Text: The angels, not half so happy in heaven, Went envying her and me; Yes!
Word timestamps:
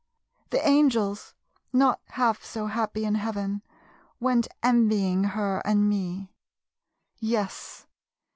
The 0.49 0.67
angels, 0.67 1.35
not 1.71 2.01
half 2.07 2.43
so 2.43 2.65
happy 2.65 3.05
in 3.05 3.13
heaven, 3.13 3.61
Went 4.19 4.47
envying 4.63 5.25
her 5.25 5.61
and 5.63 5.87
me; 5.87 6.33
Yes! 7.19 7.85